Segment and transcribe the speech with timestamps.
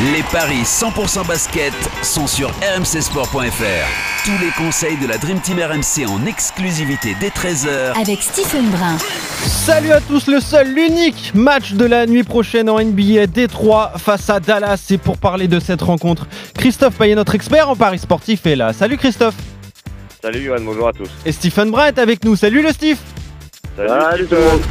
[0.00, 4.24] Les paris 100% basket sont sur rmcsport.fr.
[4.24, 8.96] Tous les conseils de la Dream Team RMC en exclusivité dès 13h Avec Stephen Brun.
[9.46, 14.30] Salut à tous, le seul, l'unique match de la nuit prochaine en NBA Détroit face
[14.30, 14.86] à Dallas.
[14.90, 18.72] Et pour parler de cette rencontre, Christophe Payet, notre expert en paris sportif, est là.
[18.72, 19.34] Salut Christophe.
[20.22, 21.10] Salut Johan, bonjour à tous.
[21.26, 22.34] Et Stephen Brun est avec nous.
[22.34, 22.98] Salut le Steve.
[23.76, 24.62] Salut, tout le monde.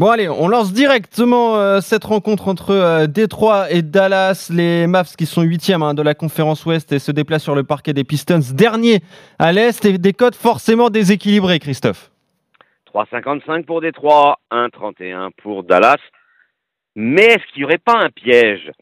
[0.00, 4.50] Bon allez, on lance directement euh, cette rencontre entre euh, Détroit et Dallas.
[4.50, 7.64] Les Mavs qui sont huitièmes hein, de la conférence Ouest et se déplacent sur le
[7.64, 9.00] parquet des Pistons, dernier
[9.38, 12.10] à l'Est et des codes forcément déséquilibrés, Christophe.
[12.94, 16.00] 3,55 pour Détroit, 1,31 pour Dallas.
[16.96, 18.72] Mais est-ce qu'il n'y aurait pas un piège?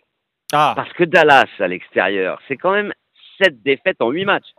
[0.52, 2.92] Ah, Parce que Dallas, à l'extérieur, c'est quand même
[3.42, 4.54] 7 défaites en 8 matchs.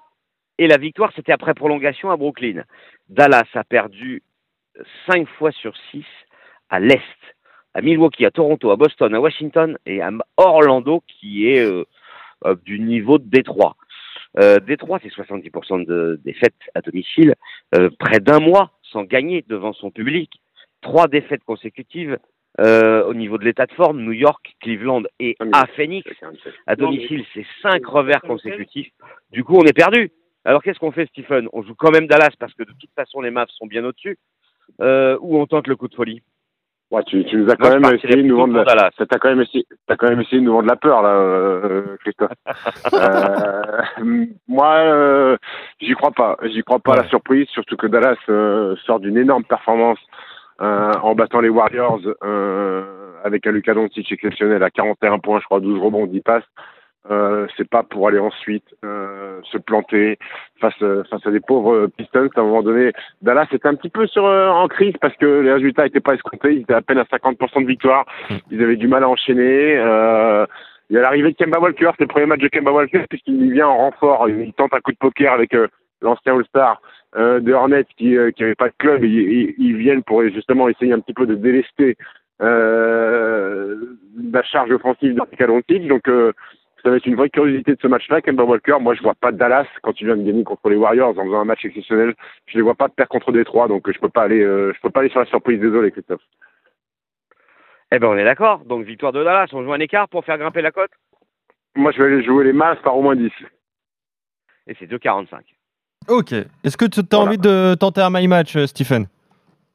[0.58, 2.64] Et la victoire, c'était après prolongation à Brooklyn.
[3.08, 4.24] Dallas a perdu
[5.08, 6.04] 5 fois sur 6
[6.70, 7.02] à l'Est.
[7.74, 11.86] À Milwaukee, à Toronto, à Boston, à Washington et à Orlando, qui est euh,
[12.46, 13.76] euh, du niveau de Détroit.
[14.38, 17.36] Euh, Détroit, c'est 70% de défaites à domicile,
[17.76, 20.42] euh, près d'un mois sans gagner devant son public,
[20.82, 22.18] trois défaites consécutives
[22.60, 26.10] euh, au niveau de l'état de forme, New York, Cleveland et à Phoenix.
[26.68, 28.92] À domicile, c'est cinq revers consécutifs.
[29.32, 30.12] Du coup, on est perdu.
[30.46, 31.48] Alors qu'est-ce qu'on fait, Stephen?
[31.54, 34.18] On joue quand même Dallas parce que de toute façon, les Mavs sont bien au-dessus.
[34.80, 36.22] Ou on tente le coup de folie?
[36.92, 38.56] Ouais, tu, tu nous as quand même essayé de nous vendre.
[38.56, 38.64] La...
[38.64, 38.90] Dallas.
[38.98, 41.98] T'as quand même essayé, t'as quand même essayé de nous vendre la peur là, euh,
[42.00, 42.32] Christophe.
[42.94, 45.38] euh, moi, euh,
[45.80, 46.38] j'y crois pas.
[46.44, 50.00] J'y crois pas à la surprise, surtout que Dallas euh, sort d'une énorme performance
[50.62, 52.84] euh, en battant les Warriors euh,
[53.24, 56.44] avec un Luka Doncic exceptionnel à 41 points, je crois, 12 rebonds, 10 passes.
[57.10, 60.20] Euh, c'est pas pour aller ensuite euh, se planter
[60.60, 62.30] face euh, face à des pauvres Pistons.
[62.36, 65.26] À un moment donné, Dallas était un petit peu sur euh, en crise parce que
[65.26, 66.56] les résultats n'étaient pas escomptés.
[66.56, 68.06] Ils étaient à peine à 50% de victoire.
[68.52, 69.78] Ils avaient du mal à enchaîner.
[69.78, 70.46] Euh,
[70.90, 73.54] il y a l'arrivée de Kemba Walker, c'est le premier match de Kemba Walker puisqu'il
[73.54, 74.28] vient en renfort.
[74.28, 75.68] Il tente un coup de poker avec euh,
[76.02, 76.82] l'ancien All-Star
[77.16, 79.04] euh, de Hornets qui euh, qui avait pas de club.
[79.06, 81.96] Ils, ils, ils viennent pour justement essayer un petit peu de délester
[82.42, 83.76] euh,
[84.32, 85.88] la charge offensive de Doncic.
[85.88, 86.34] Donc euh,
[86.84, 88.78] ça va être une vraie curiosité de ce match-là, Kemba Walker.
[88.80, 91.40] Moi, je vois pas Dallas quand tu viens de gagner contre les Warriors en faisant
[91.42, 92.14] un match exceptionnel.
[92.48, 94.80] Je les vois pas perdre contre Détroit, donc euh, je peux pas aller, euh, je
[94.82, 95.60] peux pas aller sur la surprise.
[95.60, 96.22] Désolé, Christophe.
[97.92, 98.60] Eh ben, on est d'accord.
[98.66, 99.48] Donc, victoire de Dallas.
[99.54, 100.92] On joue un écart pour faire grimper la cote.
[101.76, 103.32] Moi, je vais aller jouer les Mavs par au moins 10.
[104.68, 105.40] Et c'est 2,45.
[106.08, 106.34] ok.
[106.64, 107.26] Est-ce que tu as Voilà.
[107.26, 109.08] envie de tenter un my match, euh, Stephen?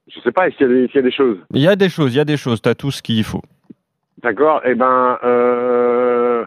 [0.08, 1.38] Je sais pas, est-ce qu'il y, a des- s'il y a des choses?
[1.52, 2.60] Il y a des choses, il y a des choses.
[2.62, 3.42] Tu as tout ce qu'il faut.
[4.22, 6.44] D'accord Eh ben, euh,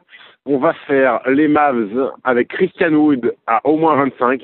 [0.47, 4.41] on va faire les Mavs avec Christian Wood à au moins 25.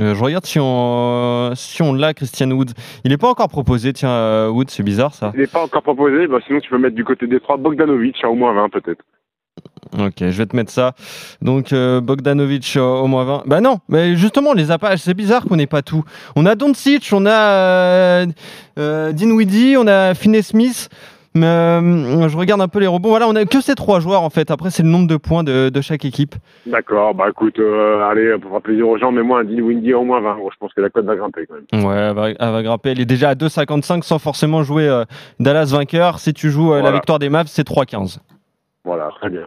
[0.00, 2.70] Euh, je regarde si on, si on l'a, Christian Wood.
[3.04, 5.32] Il n'est pas encore proposé, tiens, euh, Wood, c'est bizarre ça.
[5.34, 8.22] Il n'est pas encore proposé, bah, sinon tu peux mettre du côté des trois Bogdanovic
[8.22, 9.02] à au moins 20 peut-être.
[9.98, 10.94] Ok, je vais te mettre ça.
[11.40, 13.42] Donc euh, Bogdanovic euh, au moins 20.
[13.46, 14.96] Bah non, mais justement, les a pas.
[14.96, 16.04] C'est bizarre qu'on n'ait pas tout.
[16.36, 18.26] On a Doncic, on a
[18.78, 20.88] euh, Dinwiddie, on a Finney Smith.
[21.38, 23.10] Mais, euh, je regarde un peu les rebonds.
[23.10, 24.50] Voilà, on a que ces trois joueurs en fait.
[24.50, 26.34] Après, c'est le nombre de points de, de chaque équipe.
[26.66, 30.04] D'accord, bah écoute, euh, allez, pour faire plaisir aux gens, mets-moi un Dean Windy au
[30.04, 30.36] moins 20.
[30.36, 31.84] Bon, je pense que la cote va grimper quand même.
[31.84, 32.90] Ouais, elle va, elle va grimper.
[32.90, 35.04] Elle est déjà à 2,55 sans forcément jouer euh,
[35.40, 36.18] Dallas vainqueur.
[36.18, 38.18] Si tu joues la victoire des Mavs, c'est 3,15.
[38.84, 39.46] Voilà, très bien.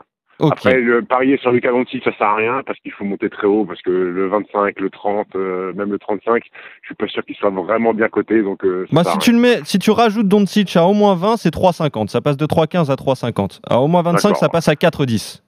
[0.50, 3.46] Après, le parier sur Lucas Doncic, ça sert à rien parce qu'il faut monter très
[3.48, 6.44] haut parce que le 25, le 30, euh, même le 35,
[6.82, 8.42] je suis pas sûr qu'il soit vraiment bien coté.
[8.42, 11.38] Donc, euh, Bah, si tu le mets, si tu rajoutes Doncic à au moins 20,
[11.38, 12.10] c'est 3,50.
[12.10, 13.60] Ça passe de 3,15 à 3,50.
[13.70, 14.38] À au moins 25, D'accord.
[14.40, 15.42] ça passe à 4,10.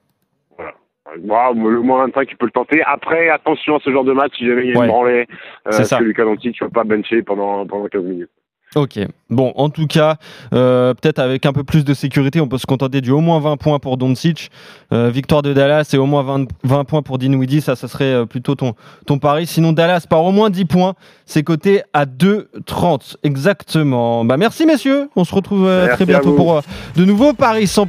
[0.57, 1.53] rien.
[1.53, 2.81] Bon, le moins 25, tu peux le tenter.
[2.83, 4.85] Après, attention à ce genre de match, si jamais il y a Ouais.
[4.85, 5.19] une branlée,
[5.67, 6.00] euh, C'est parce ça.
[6.00, 8.29] que Lucas Doncic, tu vas pas bencher pendant, pendant 15 minutes.
[8.75, 8.99] Ok.
[9.29, 10.17] Bon, en tout cas,
[10.53, 13.39] euh, peut-être avec un peu plus de sécurité, on peut se contenter du au moins
[13.39, 14.51] 20 points pour Doncic.
[14.91, 17.61] Euh, victoire de Dallas et au moins 20, 20 points pour Dinwiddie.
[17.61, 18.75] Ça, ça serait euh, plutôt ton,
[19.07, 19.47] ton pari.
[19.47, 20.93] Sinon, Dallas par au moins 10 points.
[21.25, 23.15] C'est coté à 2,30.
[23.23, 24.23] Exactement.
[24.25, 25.09] Bah, merci, messieurs.
[25.15, 26.61] On se retrouve euh, très bientôt pour euh,
[26.95, 27.81] de nouveaux paris 100%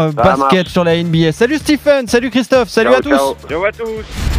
[0.00, 0.68] euh, Ça basket marche.
[0.68, 1.32] sur la NBA.
[1.32, 2.06] Salut Stephen.
[2.06, 2.68] Salut Christophe.
[2.68, 3.08] Salut Ciao, à tous.
[3.10, 3.36] ciao.
[3.48, 4.31] Ciao à tous.